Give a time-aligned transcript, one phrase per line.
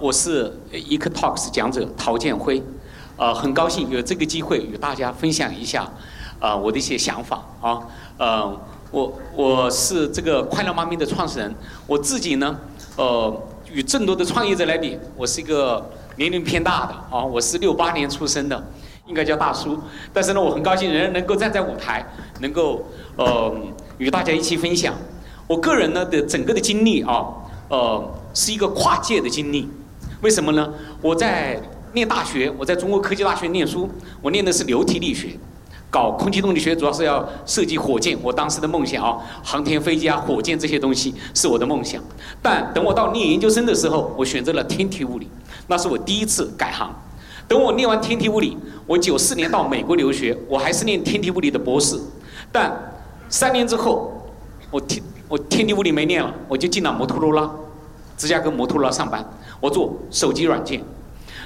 [0.00, 2.62] 我是 EcoTalks 讲者陶建辉，
[3.16, 5.90] 呃，很高兴有这个机会与大家分享一下，
[6.38, 7.82] 呃，我的一些想法啊，
[8.16, 8.60] 呃，
[8.92, 11.52] 我我是这个快乐妈咪的创始人，
[11.86, 12.56] 我自己呢，
[12.96, 13.42] 呃，
[13.72, 18.64] 与众多的创业者来比，我是一个年龄偏大的啊，我是六八年出生的，
[19.06, 19.76] 应该叫大叔，
[20.12, 22.06] 但是呢，我很高兴仍然能够站在舞台，
[22.38, 22.84] 能够
[23.16, 23.52] 呃
[23.98, 24.94] 与大家一起分享，
[25.48, 27.26] 我个人呢的整个的经历啊。
[27.70, 28.02] 呃，
[28.32, 29.68] 是一个跨界的经历，
[30.20, 30.72] 为什么呢？
[31.00, 31.60] 我在
[31.92, 33.88] 念大学，我在中国科技大学念书，
[34.20, 35.28] 我念的是流体力学，
[35.88, 38.18] 搞空气动力学主要是要设计火箭。
[38.20, 42.02] 我当时的梦想啊，航天飞机啊，火箭这些东西是我的梦想。
[42.42, 45.28] 但等我到念研究生的时候，我选择了天体物理，
[45.68, 46.92] 那是我第一次改行。
[47.46, 48.56] 等我念完天体物理，
[48.86, 51.96] 我九四年到美国留学，我还是念天体物理的博士。
[52.50, 52.76] 但
[53.28, 54.12] 三年之后，
[54.70, 55.00] 我天。
[55.30, 57.50] 我天体物理没念了，我就进了摩托罗拉，
[58.18, 59.24] 芝加哥摩托罗拉上班，
[59.60, 60.82] 我做手机软件。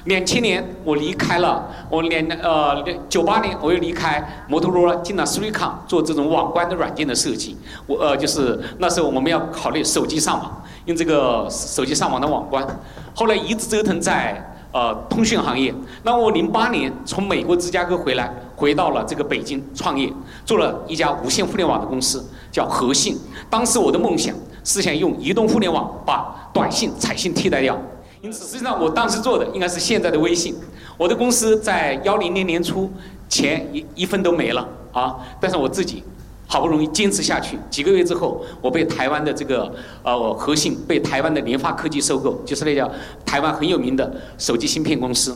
[0.06, 7.56] 两千年我离开了，我两呃九八年我又离开摩托罗拉，进了 s r e e c o m 做这种网关的软件的设计。
[7.86, 12.66] 我呃就是那时候我们要考虑手机上网，用这个手机上网的网关。
[13.14, 14.48] 后来一直折腾在。
[14.75, 15.70] 呃，通讯行业。
[16.02, 20.10] 那我零八年从美国芝加哥回来，回到了这个北京创业，
[20.47, 23.19] 做了一家无线互联网的公司，叫和信。
[23.50, 27.80] 当时我的梦想是想用移动互联网把短信、彩信替代掉。
[28.20, 30.54] 因此，实际上我当时做的应该是现在的微信。
[30.96, 32.91] 我的公司在幺零年年初，
[33.28, 35.16] 钱一一分都没了啊！
[35.41, 36.02] 但是我自己。
[36.48, 42.86] 好不容易坚持下去，几个月之后，我被台湾的这个呃核心被台湾的联发科技收购，就是那家
[43.24, 45.34] 台湾很有名的手机芯片公司。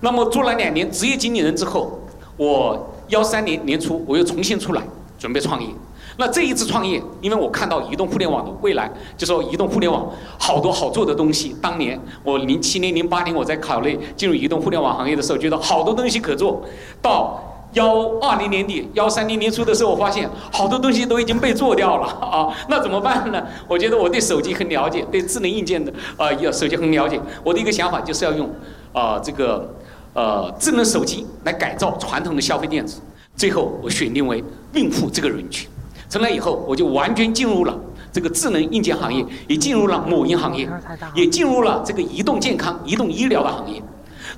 [0.00, 1.98] 那么做了两年职业经理人之后，
[2.36, 4.82] 我幺三年年初我又重新出来
[5.20, 5.68] 准备创业。
[6.16, 11.54] 那这一次创业，因为我看到移动互联网的未来，就说移动互联网好多好做的东西。
[11.62, 16.62] 当年我零七年、零八年我在考虑进入移动互联网行业的时候，觉得好多东西可做
[17.00, 17.46] 到。
[17.74, 23.40] 幺二零年底、幺三零年初的时候，我发现好多东西都已经被做掉了 啊，那怎么办呢？
[23.68, 27.20] 我觉得我对手机很了解，对智能硬件的呃，要手机很了解。
[27.44, 28.50] 我的一个想法就是要用
[28.92, 29.72] 啊这个
[30.14, 33.00] 呃智能手机来改造传统的消费电子。
[33.40, 35.66] 最后我选定为孕妇这个人群。
[36.10, 37.74] 从那以后，我就完全进入了
[38.12, 40.68] 这个智能硬件行业，也进入了母婴行业，
[41.14, 43.82] 也进入了这个移动健康、移动医疗的行业。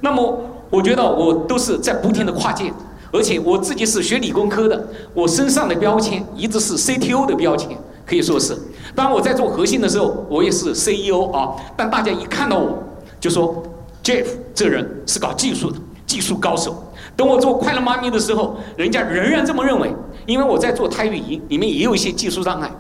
[0.02, 0.40] 那么，
[0.70, 2.72] 我觉得我都是在不停的跨界。
[3.10, 7.76] 而且我自己是学理工科的，我身上的标签一直是 CTO 的标签，
[8.06, 8.56] 可以说是。
[8.94, 11.50] 当我在做核心的时候，我也是 CEO 啊。
[11.76, 12.78] 但大家一看到我，
[13.18, 13.64] 就说
[14.04, 15.78] Jeff 这人是搞技术的，
[16.12, 16.92] 技术高手。
[17.16, 19.90] 等我做快乐妈咪的时候，人家仍然这么认为，
[20.26, 22.70] 因为我在做胎育仪，里面也有一些技术障碍，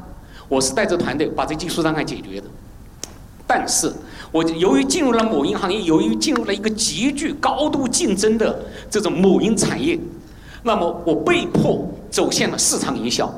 [0.48, 2.46] 我是带着团队把这技术障碍解决的。
[3.46, 3.90] 但是。
[4.32, 9.98] 我由于进入了母婴行业，由于进入了一个极具高度竞争的这种母婴产业，
[10.62, 13.30] 那么我被迫走向了市场营销。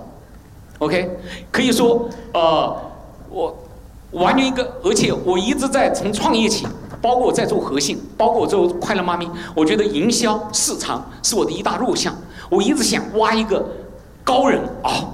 [0.78, 1.10] OK，
[1.50, 2.76] 可以说，呃，
[3.28, 3.58] 我
[4.12, 6.64] 完全一个，而且我一直在从创业起，
[7.04, 12.16] 包括我在做核心，包括我做快乐妈咪，我觉得营销市场是我的一大弱项。
[12.48, 13.62] 我一直想挖一个
[14.24, 15.04] 高人啊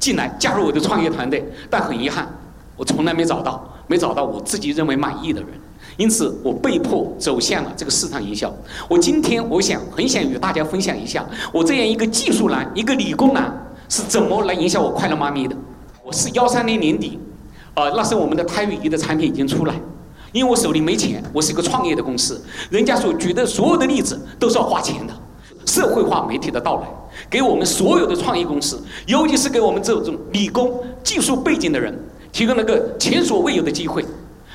[0.00, 2.28] 进来加入我的创业团队，但很遗憾，
[2.76, 3.64] 我从来没找到。
[3.86, 5.48] 没找到我自己认为满意的人，
[5.96, 8.52] 因此我被迫走向了这个市场营销。
[8.86, 13.50] 我今天我想很想与大家分享一下，我这样一个技术男、一个理工男
[13.88, 15.56] 是怎么来影响我快乐妈咪的。
[16.04, 17.18] 我是幺三年年底，
[17.74, 19.80] 呃，那时候我们的胎语仪的产品已经出来，
[20.32, 22.40] 因为我手里没钱，我是一个创业的公司，
[22.70, 25.14] 人家所举的所有的例子都是要花钱的。
[25.66, 26.88] 社会化媒体的到来，
[27.28, 31.94] 给我们所有的创业公司，尤其是给我们这种理工技术背景的人。
[32.30, 34.04] 提供了个前所未有的机会，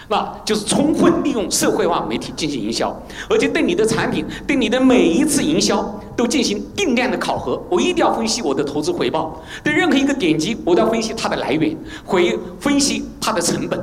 [0.07, 2.95] 那就是充分利用社会化媒体进行营销，
[3.27, 5.83] 而且对你的产品、对你的每一次营销
[6.15, 7.61] 都进行定量的考核。
[7.69, 11.75] 我一定要分析我的投资回报，对任何一个点击，我都要分析它的来源，
[12.05, 13.79] 回分析它的成本。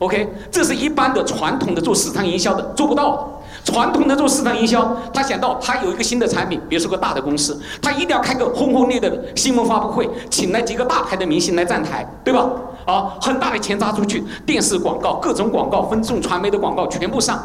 [0.00, 3.24] OK，这是一般的传统的做市场营销的做不到的。
[3.62, 12.50] 传统的做市场营销，他想到他有一个新的产品，比如说个大的公司，他一定要开个轰轰烈烈的新闻发布会，请来几个大牌的明星来站台，对吧？
[12.86, 17.38] 啊，很大的钱砸出去，电视广告、各种广告、分众传媒的广告全部上。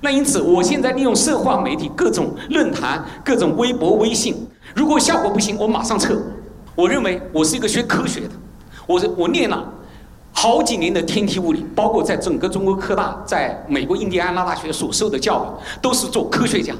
[0.00, 6.16] 那因此，我现在利用社会化媒体、各种论坛、各种微博、微信，如果效果不行，我马上撤。
[6.76, 8.30] 我认为我是一个学科学的，
[8.86, 9.64] 我我念了。
[10.40, 16.72] 好几年的天体物理，包括在整个中国科大、在美国印第安纳大学所受的教育，都是做科学家。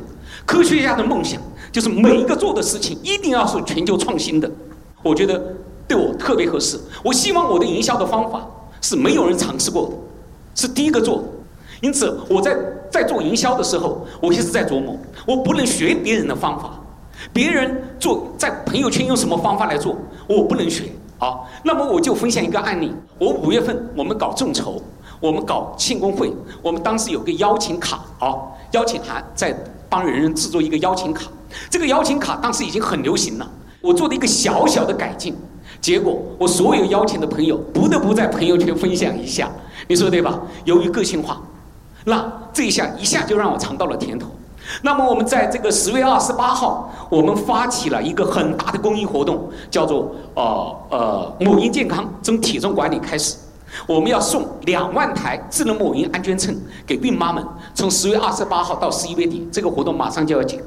[0.47, 4.49] 科学家的梦想就是每一个做的事情一定要是全球创新的。
[5.03, 5.43] 我觉得
[5.89, 6.79] 对我特别合适。
[7.03, 8.47] 我希望我的营销的方法
[8.81, 9.95] 是没有人尝试过的，
[10.55, 11.25] 是第一个做的。
[11.81, 12.57] 因此，我在
[12.93, 14.97] 在做营销的时候，我一直在琢磨，
[15.27, 16.79] 我不能学别人的方法，
[17.33, 19.97] 别人做在朋友圈用什么方法来做，
[20.29, 20.85] 我不能学。
[21.19, 22.93] 好，那么我就分享一个案例。
[23.19, 24.81] 我五月份我们搞众筹，
[25.21, 26.33] 我们搞庆功会，
[26.63, 28.35] 我们当时有个邀请卡，啊，
[28.71, 29.53] 邀请函在
[29.89, 31.27] 帮人人制作一个邀请卡。
[31.69, 33.51] 这个邀请卡当时已经很流行了，
[33.81, 35.35] 我做的一个小小的改进，
[35.81, 39.51] 结果我所有邀请的朋友不得不在朋友圈分享一下，
[39.89, 40.41] 你说对吧？
[40.65, 41.41] 由于个性化。
[42.05, 44.29] 那这一下一下就让我尝到了甜头。
[44.83, 53.37] 那么我们在这个十月二十八号，我们发起了一个很大的公益活动，叫做呃呃母婴健康从体重管理开始。
[53.87, 56.57] 我们要送两万台智能母婴安全秤
[56.87, 57.45] 给孕妈们。
[57.75, 60.63] 从十月二十八号到十一月底，这个活动马上就要结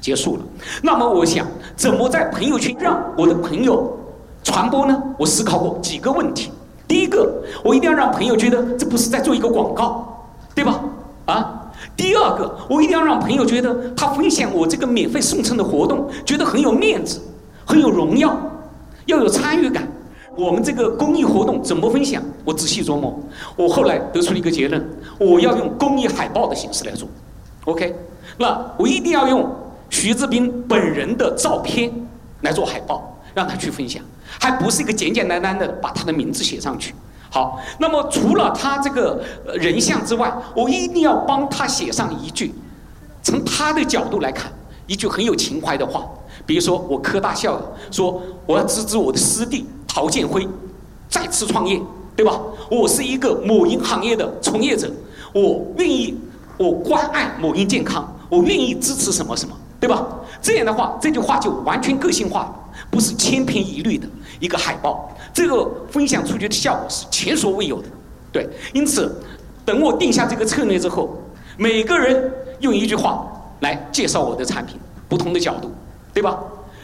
[0.00, 0.42] 结束了。
[0.82, 1.46] 那么我想，
[1.76, 3.96] 怎么在朋友圈让我的朋友
[4.42, 5.02] 传播呢？
[5.18, 6.50] 我思考过几个问题。
[6.86, 7.30] 第一个，
[7.64, 10.04] 我一定要让朋友觉得这不是在做一个广告。
[10.54, 10.80] 对吧？
[11.26, 11.57] 啊，
[11.98, 17.20] 第二个，我一定要让朋友觉得他分享我这个免费送餐的活动，觉得很有面子，
[17.66, 18.34] 很有荣耀，
[19.06, 19.86] 要有参与感。
[20.36, 22.22] 我们这个公益活动怎么分享？
[22.44, 23.18] 我仔细琢磨，
[23.56, 27.08] 我后来得出了一个结论：我要用公益海报的形式来做。
[27.64, 27.92] OK，
[28.38, 29.52] 那我一定要用
[29.90, 31.92] 徐志斌本人的照片
[32.42, 34.00] 来做海报，让他去分享，
[34.38, 36.94] 还不是一个简简单单的把他的名字写上去。
[37.30, 39.22] 好，那么除了他这个
[39.54, 42.54] 人像之外，我一定要帮他写上一句，
[43.22, 44.50] 从他的角度来看，
[44.86, 46.04] 一句很有情怀的话。
[46.46, 50.48] 比如说，我科大校友说，我要支持我的师弟陶建辉
[51.08, 51.78] 再次创业，
[52.16, 52.40] 对吧？
[52.70, 54.90] 我是一个母婴行业的从业者，
[55.34, 56.18] 我愿意，
[56.56, 60.06] 我关爱母婴健康，我愿意支持什么什么，对吧？
[60.40, 62.54] 这样的话，这句话就完全个性化，
[62.90, 64.06] 不是千篇一律的
[64.40, 65.14] 一个海报。
[65.32, 67.88] 这个分享出去的效果是前所未有的，
[68.32, 69.14] 对，因此，
[69.64, 71.22] 等我定下这个策略之后，
[71.56, 73.26] 每个人用一句话
[73.60, 74.78] 来介绍我的产品，
[75.08, 75.70] 不同的角度，
[76.12, 76.38] 对吧？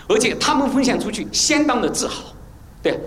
[0.06, 2.22] 而且他们分享出去相当的自豪，
[2.82, 3.00] 对，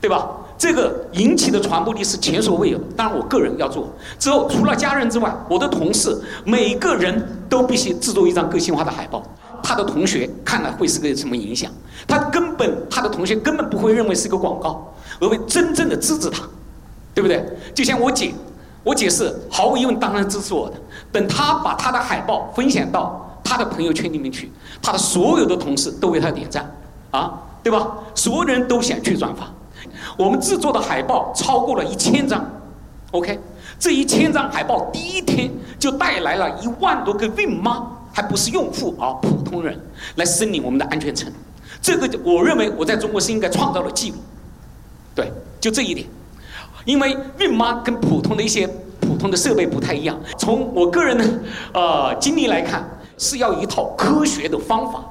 [0.00, 0.30] 对吧？
[0.56, 2.84] 这个引起的传播力是前所未有的。
[2.96, 9.20] 当然，我个人要做之后，除了家人之外，我的同事每个人都必须制作一张个性化的海报。
[9.64, 11.72] 他的同学看了会是个什么影响？
[12.06, 16.42] 他根本他的同学根本不会认为是个广告，而会真正的支持他，
[17.14, 17.42] 对不对？
[17.74, 18.34] 就像我姐，
[18.82, 20.76] 我姐是毫无疑问当然支持我的。
[21.10, 24.52] 等他把他的海报分享到他的朋友圈里面去，
[24.82, 26.70] 他的所有的同事都为他点赞，
[27.10, 27.32] 啊，
[27.62, 27.88] 对吧？
[28.14, 29.48] 所有人都想去转发。
[30.18, 32.44] 我们制作的海报超过了一千张
[33.12, 33.40] ，OK，
[33.78, 37.86] 这一千张海报第一天就带来了一万多个孕妈。
[38.14, 39.76] 还不是用户啊，普通人
[40.14, 41.30] 来申领我们的安全层，
[41.82, 44.16] 这个我认为我在中国是应该创造了记录，
[45.16, 46.06] 对，就这一点，
[46.84, 48.68] 因为孕妈跟普通的一些
[49.00, 51.24] 普通的设备不太一样，从我个人的
[51.72, 52.88] 呃经历来看，
[53.18, 55.04] 是要一套科学的方法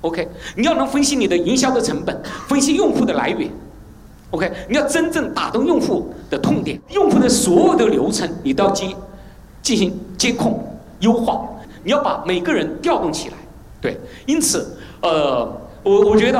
[0.00, 3.48] ，OK，你要能分析你的营销的成本，分析用户的来源
[4.32, 8.92] ，OK，你要真正打动用户的痛点，用户的所有的流程你都要接
[9.62, 10.60] 进行监控
[10.98, 11.46] 优化。
[11.82, 13.34] 你要把每个人调动起来，
[13.80, 15.46] 对，因此，呃，
[15.82, 16.38] 我我觉得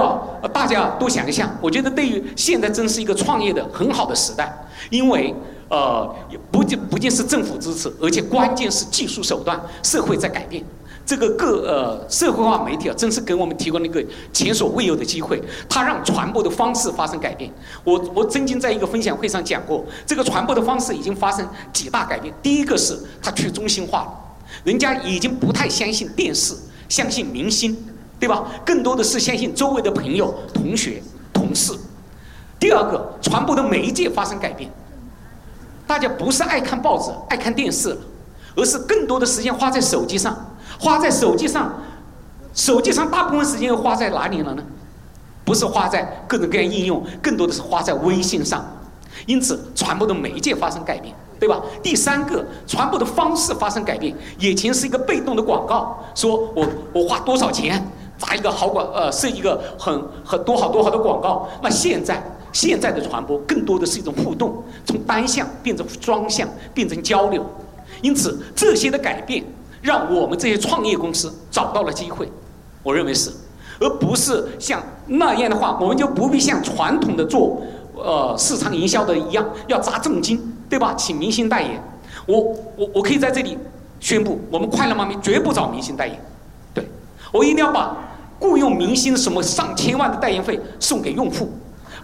[0.53, 4.55] 大家都想一下，我觉得对于现在真是一个创业的很好的时代，
[4.91, 5.35] 因为
[5.69, 6.15] 呃，
[6.51, 10.63] 不仅不仅是政府支持，而且关键是技术手段，社会在改变，
[11.07, 17.51] 这个各呃社会化媒体啊，真是给我们提供了一个前所未有的机会，它让传播的方式发生改变。
[17.85, 24.13] 我我曾经在一个分享会上讲过，这个传播的方式已经发生几大改变，第一个是它去中心化了。
[24.65, 26.55] 人家已经不太相信电视，
[26.89, 27.77] 相信明星，
[28.19, 28.45] 对吧？
[28.65, 31.03] 更多的是相信周围的朋友、同学、
[31.33, 31.73] 同事。
[32.59, 34.71] 第二个，传播的媒介发生改变，
[35.87, 37.97] 大家不是爱看报纸、爱看电视了，
[38.55, 40.37] 而是更多的时间花在手机上，
[40.79, 41.73] 花在手机上，
[42.53, 44.63] 手机上大部分时间又花在哪里了呢？
[45.43, 48.65] 不是花在各种各样应用，更多的是花在微信上。
[49.27, 51.15] 因此，传播的媒介发生改变。
[51.41, 51.59] 对吧？
[51.83, 54.15] 第三个，传播的方式发生改变。
[54.39, 57.83] 以前是一个被动的广告，说我我花多少钱
[58.19, 61.49] 砸一个好广，呃，设一个很很多好多好的广告。
[61.63, 67.43] 那现在现在的传播更多的是一种互动，从单向变成双向，变成交流。
[68.03, 69.43] 因此，这些的改变
[69.81, 72.31] 让我们这些创业公司找到了机会，
[72.83, 73.31] 我认为是，
[73.81, 77.63] 而不是像那样的话，我们就不必像传统的做
[77.97, 80.50] 呃市场营销的一样要砸重金。
[80.71, 80.95] 对吧？
[80.97, 81.83] 请明星代言，
[82.27, 82.41] 我
[82.77, 83.59] 我我可以在这里
[83.99, 86.17] 宣布，我们快乐妈咪绝不找明星代言。
[86.73, 86.89] 对，
[87.33, 87.97] 我一定要把
[88.39, 91.51] 雇佣明星什么上千万的代言费送给用户，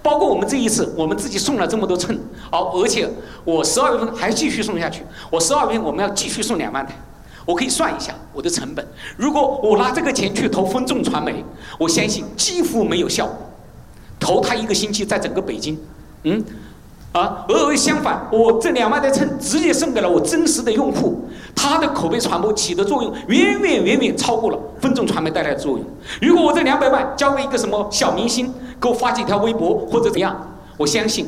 [0.03, 2.19] 包括我们这一次，我们自己送了这么多秤，
[2.51, 3.09] 好，而且
[3.45, 6.93] 我十二月份还继续送下去，我十二月份我们要继续送两万台，
[7.47, 8.85] 我可以算一下我的成本。
[9.17, 11.45] 如果我拿这个钱去投分众传媒，
[11.79, 13.37] 我相信几乎没有效果。
[14.19, 15.79] 投他一个星期，在整个北京，
[16.25, 16.45] 嗯。
[17.17, 25.87] 啊，而相反，我这两万台秤直接送给了我真实的用户，他的口碑传播起的作用远远远远超过了分众传媒带来的作用。
[26.21, 30.37] 如果我这两百万交给一个什么小明星，给我发几条微博或者怎样，
[30.77, 31.27] 我相信，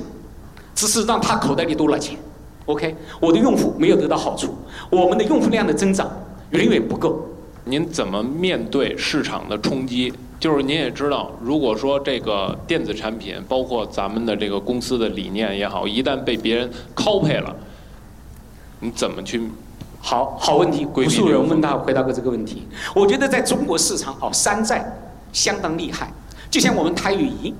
[0.75, 2.19] 只是让他口袋里多了钱。
[2.67, 4.55] OK，我的用户没有得到好处，
[4.91, 6.07] 我们的用户量的增长
[6.51, 7.19] 远远不够。
[7.65, 10.13] 您怎么面对市场的冲击？
[10.41, 17.55] 就是您也知道，如果说这个电子产品，包括咱们的这个公司的理念也好，一旦被别人 copy 了，
[18.81, 19.51] 你怎么去？
[20.01, 22.69] 好好问题，无数人问他回答过这个问题。
[22.95, 24.85] 我觉得在中国市场，哦，山寨
[25.33, 26.09] 相当厉害。
[26.49, 27.53] 就像我们台语仪，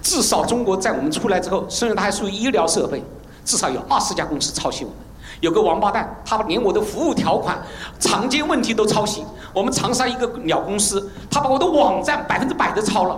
[0.00, 3.02] 至少中国在我们出来之后，虽然它还属于医疗设备，
[3.44, 4.98] 至少有二十家公司抄袭我们。
[5.40, 7.62] 有个王八蛋，他连我的服务条款、
[8.00, 9.22] 常见问题都抄袭。
[9.54, 13.16] 我们长沙一个鸟公司，他把我的网站百分之百的抄了，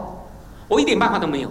[0.69, 1.51] 我一点办法都没有。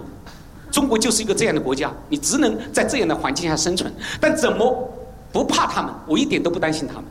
[0.70, 3.92] 中国就是一个这样的国家，你只能在这样的环境下生存。
[4.20, 4.88] 但怎么
[5.32, 5.92] 不怕他们？
[6.06, 7.04] 我一点都不担心他们。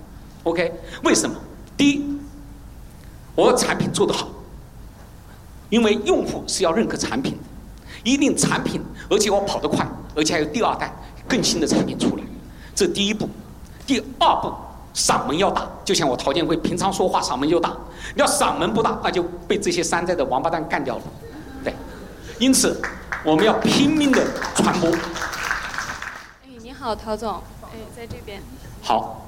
[0.44, 0.72] OK？
[1.04, 1.36] 为什么？
[1.76, 2.18] 第一，
[3.36, 4.30] 我产品做得好，
[5.70, 7.40] 因为用户是要认可产品的，
[8.04, 10.94] 一定产品，而且我跑得快，而且还有第二代
[11.28, 12.24] 更新的产品出来，
[12.74, 13.28] 这第一步。
[13.88, 14.52] 第二步，
[14.96, 17.76] 嗓门要大，就像我陶建辉平常说话嗓门就大。
[18.16, 21.02] 你要嗓门不大，那就被这些山寨的王八蛋干掉了。
[21.66, 21.76] 对，
[22.40, 22.82] 因此
[23.26, 24.26] 我们要拼命的
[24.56, 24.90] 传播。
[24.90, 27.42] 哎，你好，陶总。
[27.64, 28.42] 哎，在这边。
[28.82, 29.25] 好。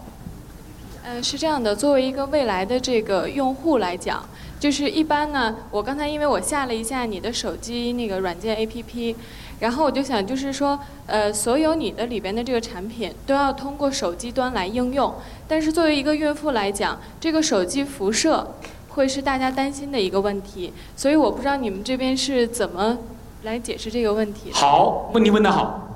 [1.09, 4.21] 嗯，是这样的，作为一个未来的这个用户来讲，
[4.59, 9.15] 就是一般呢，我刚才因为我下了一下你的手机那个软件 APP。
[9.59, 15.15] 然后我就想，就是说，呃，所有你的里边的这个产品都要通过手机端来应用。
[15.47, 18.45] 但是作为一个孕妇来讲，这个手机辐射
[18.89, 20.73] 会是大家担心的一个问题。
[20.97, 22.97] 所以我不知道你们这边是怎么
[23.43, 24.51] 来解释这个问题。
[24.51, 25.86] 好，问题问得好。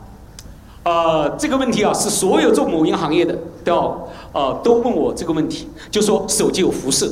[0.84, 7.12] 呃，这个问题啊，是所有做某音行业的都要呃都问我这个问题，就说手机有辐射，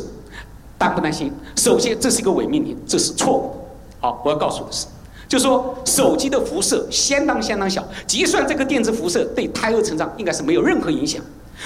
[0.77, 1.31] 担不担心？
[1.55, 3.59] 首先，这是一个伪命题，这是错误的。
[4.01, 4.87] 好，我要告诉的是。
[5.27, 11.21] 就说手机的辐射相当相当小，计算这个电子辐射对胎儿成长应该是没有任何影响，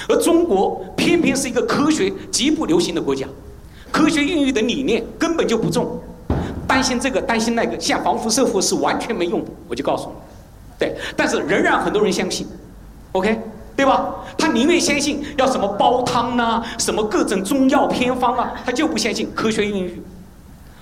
[0.09, 3.25] 而中国偏偏是一个科学极不流行的国家，
[3.89, 5.97] 科学孕育的理念根本就不重，
[6.67, 10.15] 担心这个担心那个，像防辐射服是完全没用的，我就告诉你，
[10.77, 12.47] 对，但是仍然很多人相信
[13.13, 13.39] ，OK，
[13.75, 14.15] 对吧？
[14.37, 20.01] 他宁愿相信要什么煲汤呐，什么各种中药偏方啊，他就不相信科学孕育。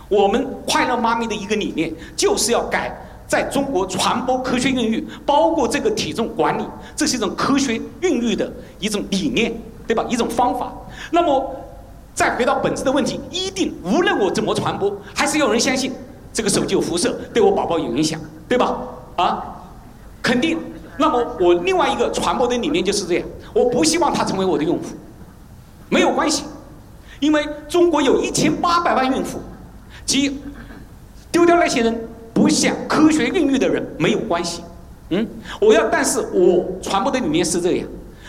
[0.07, 2.93] 我们快乐妈咪的一个理念，就是要改
[3.27, 6.63] 在中国传播科学孕育，包括这个体重管理，
[6.95, 9.53] 这是一种科学孕育的一种理念，
[9.87, 10.03] 对吧？
[10.09, 10.71] 一种方法。
[11.11, 11.55] 那么，
[12.13, 15.93] 再回到本质的问题，一定无论我怎么传播，还是有人相信
[16.33, 18.19] 这个手机有辐射，对我宝宝有影响，
[18.49, 18.77] 对吧？
[19.15, 19.60] 啊，
[20.31, 20.57] 肯定。
[20.97, 24.83] 那么我另外一个传播的理念就是这样，我不希望他成为我的用户，
[25.89, 26.45] 没有关系，
[27.19, 29.39] 因为中国有一千八百万孕妇。
[30.05, 30.41] 即
[31.31, 34.63] 丢掉那些人不想科学孕育的人没有关系，
[35.09, 35.27] 嗯，
[35.59, 37.87] 我要，但是我传播的理念是这样，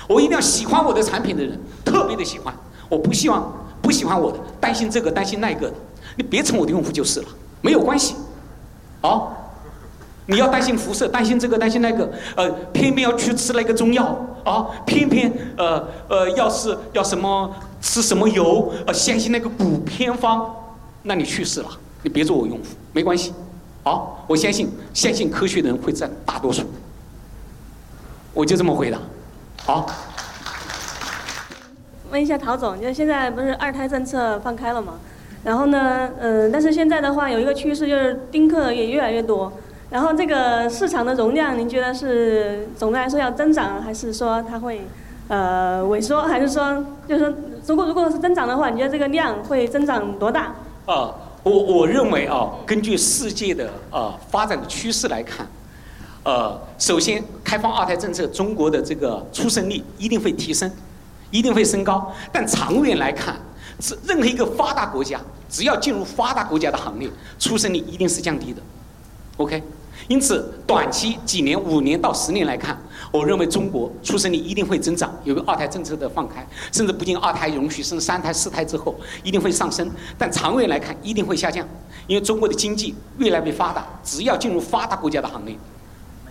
[0.09, 2.55] 我一定要喜欢我的产品的人特别的喜欢，
[2.89, 5.75] 我不希望不喜欢我的担心这个担心那个的，
[6.17, 7.29] 你别成我的用户就是了，
[7.61, 8.15] 没有关系，
[9.01, 9.29] 啊，
[10.27, 20.55] 你要担心辐射，担心这个担心那个，呃，偏偏要去吃那个中药啊，偏偏呃呃，要是要什么吃什么油，呃，相信那个补偏方。
[21.03, 21.69] 那你去世了，
[22.03, 23.35] 你别做我用户，没关系。
[23.83, 26.63] 好，我相信相信科学的人会占大多数。
[28.33, 28.99] 我就这么回答。
[29.65, 29.87] 好。
[32.13, 34.95] 问一下陶总，就现在不是二胎政策放开了吗？
[35.43, 39.53] 然后呢，嗯，但是现在的话有一个趋势就是丁克也越来越多。
[39.93, 44.87] 然后这个市场的容量，您觉得是总的来说要增长，还是说它会
[45.29, 47.35] 呃萎缩，还是说就是说
[47.67, 50.55] 如果如果是增长的话，你觉得这个量会增长多大？
[50.87, 55.47] 啊，我我认为啊，根据世界的啊发展的趋势来看，
[56.25, 60.71] 呃，首先开放二胎政策，中国的这个出生率一定会提升，
[61.31, 62.11] 一定会升高。
[62.33, 63.37] 但长远来看，
[63.79, 65.21] 是任何一个发达国家，
[65.51, 68.63] 只要进入发达国家的行列，出生率一定是降低的。
[69.39, 69.63] OK，
[70.09, 72.77] 因此，短期几年、五年到十年来看，
[73.11, 81.67] 我认为中国出生率一定会增长，有个二胎政策的放开，甚至不仅二胎允许生三胎、四胎之后一定会上升，但长远来看一定会下降，
[82.07, 85.57] 因为中国的经济越来越发达，只要进入发达国家的行列，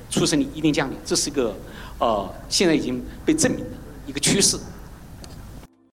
[0.09, 1.55] 出生率一定降低，这是一个
[1.97, 3.71] 呃现在已经被证明的
[4.05, 4.57] 一个趋势。